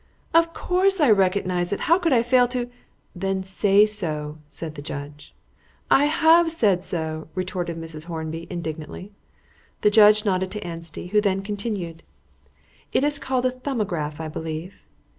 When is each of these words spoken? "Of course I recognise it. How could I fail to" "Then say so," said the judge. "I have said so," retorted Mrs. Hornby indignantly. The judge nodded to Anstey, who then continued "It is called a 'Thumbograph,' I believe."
"Of 0.33 0.51
course 0.51 0.99
I 0.99 1.11
recognise 1.11 1.71
it. 1.71 1.81
How 1.81 1.99
could 1.99 2.11
I 2.11 2.23
fail 2.23 2.47
to" 2.47 2.67
"Then 3.23 3.43
say 3.43 3.85
so," 3.85 4.39
said 4.49 4.73
the 4.73 4.81
judge. 4.81 5.31
"I 5.91 6.05
have 6.05 6.51
said 6.51 6.83
so," 6.83 7.27
retorted 7.35 7.79
Mrs. 7.79 8.05
Hornby 8.05 8.47
indignantly. 8.49 9.11
The 9.81 9.91
judge 9.91 10.25
nodded 10.25 10.49
to 10.53 10.63
Anstey, 10.65 11.09
who 11.09 11.21
then 11.21 11.43
continued 11.43 12.01
"It 12.91 13.03
is 13.03 13.19
called 13.19 13.45
a 13.45 13.51
'Thumbograph,' 13.51 14.19
I 14.19 14.27
believe." 14.27 14.81